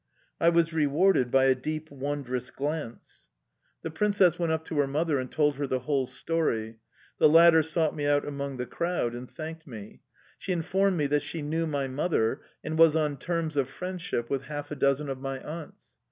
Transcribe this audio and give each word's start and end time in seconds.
I 0.39 0.49
was 0.49 0.73
rewarded 0.73 1.29
by 1.29 1.43
a 1.45 1.53
deep, 1.53 1.91
wondrous 1.91 2.49
glance. 2.49 3.27
The 3.83 3.91
Princess 3.91 4.39
went 4.39 4.51
up 4.51 4.65
to 4.65 4.79
her 4.79 4.87
mother 4.87 5.19
and 5.19 5.31
told 5.31 5.57
her 5.57 5.67
the 5.67 5.81
whole 5.81 6.07
story. 6.07 6.79
The 7.19 7.29
latter 7.29 7.61
sought 7.61 7.95
me 7.95 8.07
out 8.07 8.27
among 8.27 8.57
the 8.57 8.65
crowd 8.65 9.13
and 9.13 9.29
thanked 9.29 9.67
me. 9.67 10.01
She 10.39 10.53
informed 10.53 10.97
me 10.97 11.05
that 11.05 11.21
she 11.21 11.43
knew 11.43 11.67
my 11.67 11.87
mother 11.87 12.41
and 12.63 12.79
was 12.79 12.95
on 12.95 13.17
terms 13.17 13.55
of 13.55 13.69
friendship 13.69 14.27
with 14.27 14.45
half 14.45 14.71
a 14.71 14.75
dozen 14.75 15.07
of 15.07 15.19
my 15.19 15.39
aunts. 15.39 15.93